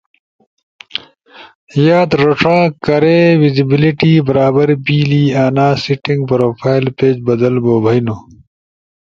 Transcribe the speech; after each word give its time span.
یاد 1.87 2.09
رݜا: 2.19 2.57
کارے 2.83 3.19
ویسیبیلیٹی 3.41 4.11
برابر 4.27 4.67
بیلی، 4.85 5.23
انا 5.43 5.67
سیٹینگ 5.83 6.21
پروفائل 6.29 6.85
پیج 6.97 7.15
بدل 7.27 7.55
بو 7.63 7.73
بھئینو 7.83 8.15